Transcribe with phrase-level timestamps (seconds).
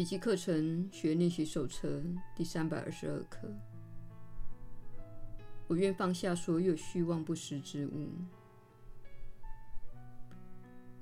[0.00, 2.02] 奇迹课程学练习手册
[2.34, 3.46] 第三百二十二课。
[5.68, 8.08] 我愿放下所有虚妄不实之物。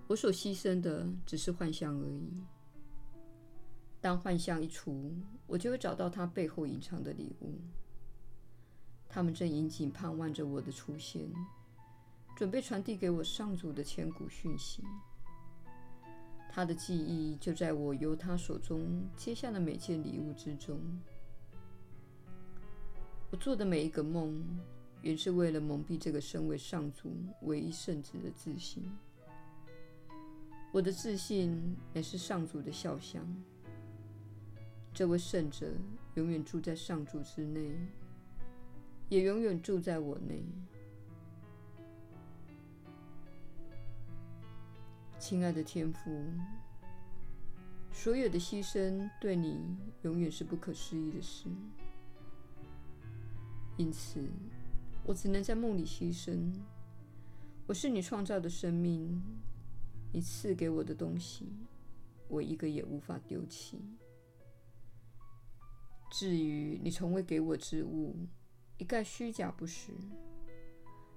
[0.09, 2.43] 我所牺牲的只是幻象而已。
[4.01, 5.15] 当幻象一除，
[5.47, 7.55] 我就会找到它背后隐藏的礼物。
[9.09, 11.33] 他们正殷切盼望着我的出现，
[12.37, 14.83] 准备传递给我上主的千古讯息。
[16.49, 20.81] 他的记忆就在我由他手中接下的每件礼物之中。
[23.31, 24.43] 我做的每一个梦，
[25.03, 28.83] 原是为了蒙蔽这个身为上主唯一圣子的自信。
[30.73, 33.23] 我的自信乃是上主的肖像。
[34.93, 35.67] 这位圣者
[36.15, 37.71] 永远住在上主之内，
[39.09, 40.43] 也永远住在我内。
[45.19, 46.25] 亲爱的天父，
[47.93, 51.49] 所有的牺牲对你永远是不可思议的事，
[53.77, 54.25] 因此
[55.05, 56.53] 我只能在梦里牺牲。
[57.67, 59.21] 我是你创造的生命，
[60.13, 61.47] 你赐给我的东西，
[62.29, 63.83] 我一个也无法丢弃。
[66.13, 68.17] 至于你从未给我之物，
[68.79, 69.93] 一概虚假不实。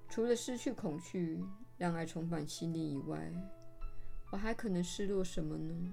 [0.09, 1.39] 除了失去恐惧，
[1.77, 3.31] 让爱重返心灵以外，
[4.31, 5.91] 我还可能失落什么呢？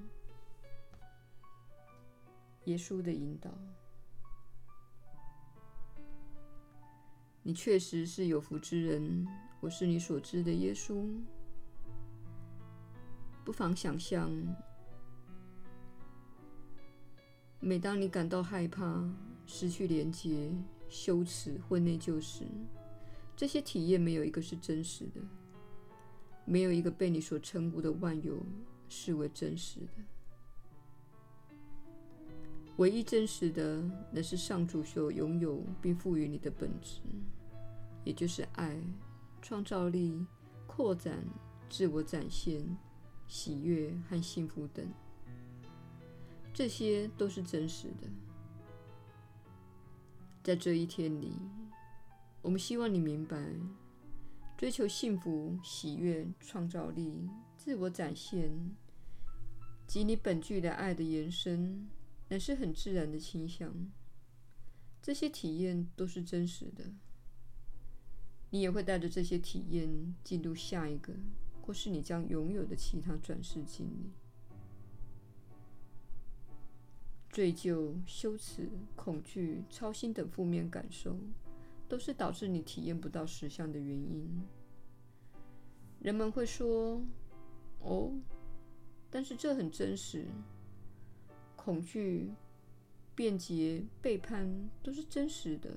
[2.65, 3.51] 耶稣的引导，
[7.43, 9.27] 你确实是有福之人。
[9.61, 11.05] 我是你所知的耶稣。
[13.45, 14.31] 不妨想象，
[17.59, 19.03] 每当你感到害怕、
[19.47, 20.53] 失去连结、
[20.89, 22.45] 羞耻或内疚时，
[23.35, 25.21] 这些体验没有一个是真实的。
[26.49, 28.43] 没有一个被你所称呼的万有
[28.89, 31.53] 视为真实的。
[32.79, 37.03] 唯一真实的，乃是上主所拥有并赋予你的本质，
[38.03, 38.81] 也就是爱、
[39.43, 40.25] 创造力、
[40.67, 41.23] 扩展、
[41.69, 42.65] 自我展现、
[43.27, 44.89] 喜悦和幸福等。
[46.55, 48.09] 这些都是真实的。
[50.43, 51.33] 在这一天里，
[52.41, 53.37] 我们希望你明白。
[54.59, 58.51] 追求幸福、喜悦、创造力、自我展现
[59.87, 61.89] 及你本具的爱的延伸，
[62.29, 63.73] 乃是很自然的倾向。
[65.01, 66.87] 这些体验都是真实的。
[68.51, 71.15] 你也会带着这些体验进入下一个，
[71.63, 74.11] 或是你将拥有的其他转世经历。
[77.31, 81.17] 罪疚、羞耻、恐惧、操心等负面感受。
[81.89, 84.43] 都是导致你体验不到实相的原因。
[86.01, 87.03] 人们会说
[87.81, 88.13] ：“哦，
[89.11, 90.27] 但是这很真实。
[91.57, 92.31] 恐惧、
[93.15, 94.49] 辩解、背叛
[94.83, 95.77] 都是真实的。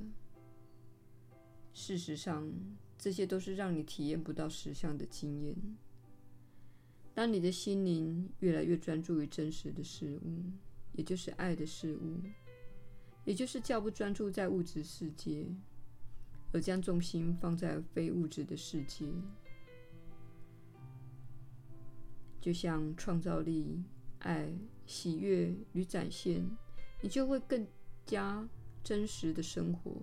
[1.73, 2.51] 事实上，
[2.97, 5.55] 这些都是让你体验不到实相的经验。
[7.13, 10.43] 当你的心灵越来越专注于真实的事物，
[10.93, 12.19] 也就是爱的事物，
[13.25, 15.47] 也就是较不专注在物质世界。”
[16.53, 19.05] 而将重心放在非物质的世界，
[22.41, 23.81] 就像创造力、
[24.19, 24.51] 爱、
[24.85, 26.45] 喜悦与展现，
[27.01, 27.65] 你就会更
[28.05, 28.47] 加
[28.83, 29.95] 真实的生活。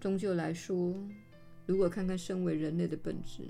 [0.00, 0.94] 终究来说，
[1.66, 3.48] 如果看看身为人类的本质，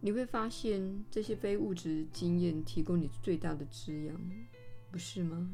[0.00, 4.16] 你会发现这些非物质经验提供你最大的滋养，
[4.90, 5.50] 不是吗？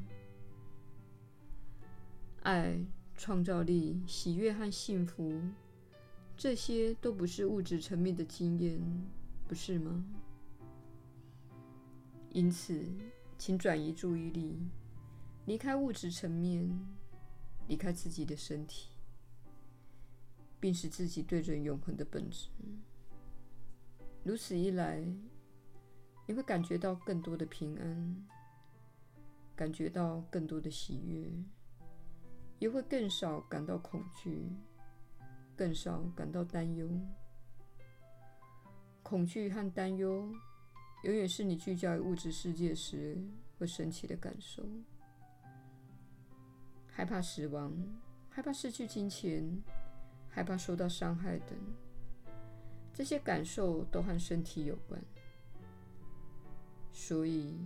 [2.43, 2.79] 爱。
[3.19, 5.43] 创造力、喜悦和幸福，
[6.37, 8.81] 这些都不是物质层面的经验，
[9.49, 10.05] 不是吗？
[12.31, 12.81] 因此，
[13.37, 14.57] 请转移注意力，
[15.47, 16.71] 离开物质层面，
[17.67, 18.91] 离开自己的身体，
[20.61, 22.49] 并使自己对准永恒的本质。
[24.23, 25.03] 如此一来，
[26.29, 28.27] 你会感觉到更多的平安，
[29.57, 31.29] 感觉到更多的喜悦。
[32.59, 34.45] 也会更少感到恐惧，
[35.57, 36.89] 更少感到担忧。
[39.03, 40.31] 恐惧和担忧
[41.05, 43.17] 永远是你聚焦于物质世界时
[43.59, 44.63] 会升起的感受。
[46.87, 47.73] 害怕死亡，
[48.29, 49.63] 害怕失去金钱，
[50.29, 51.57] 害怕受到伤害等，
[52.93, 55.01] 这些感受都和身体有关。
[56.93, 57.57] 所以，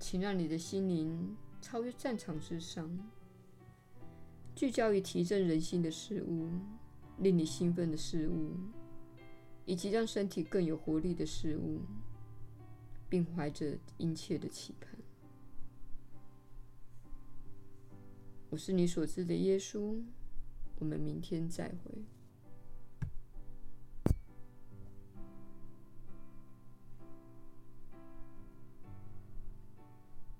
[0.00, 2.90] 请让你的心灵超越战场之上。
[4.56, 6.48] 聚焦于提振人心的事物
[7.18, 8.56] 令你兴奋的事物
[9.66, 11.82] 以及让身体更有活力的事物
[13.06, 14.98] 并怀着殷切的期盼。
[18.48, 20.00] 我是你所知的耶稣
[20.78, 22.15] 我们明天再会。